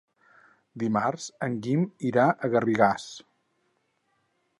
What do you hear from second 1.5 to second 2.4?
Guim irà